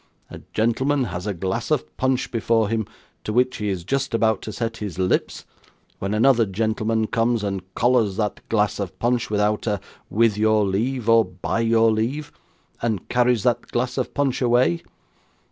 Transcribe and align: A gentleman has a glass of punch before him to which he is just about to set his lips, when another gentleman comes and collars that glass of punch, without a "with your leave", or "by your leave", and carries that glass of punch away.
A 0.31 0.39
gentleman 0.51 1.03
has 1.03 1.27
a 1.27 1.33
glass 1.35 1.69
of 1.69 1.95
punch 1.95 2.31
before 2.31 2.69
him 2.69 2.87
to 3.23 3.31
which 3.31 3.57
he 3.57 3.69
is 3.69 3.83
just 3.83 4.15
about 4.15 4.41
to 4.41 4.51
set 4.51 4.77
his 4.77 4.97
lips, 4.97 5.45
when 5.99 6.15
another 6.15 6.47
gentleman 6.47 7.05
comes 7.05 7.43
and 7.43 7.61
collars 7.75 8.17
that 8.17 8.39
glass 8.49 8.79
of 8.79 8.97
punch, 8.97 9.29
without 9.29 9.67
a 9.67 9.79
"with 10.09 10.39
your 10.39 10.65
leave", 10.65 11.07
or 11.07 11.23
"by 11.23 11.59
your 11.59 11.91
leave", 11.91 12.31
and 12.81 13.09
carries 13.09 13.43
that 13.43 13.67
glass 13.67 13.95
of 13.95 14.15
punch 14.15 14.41
away. 14.41 14.81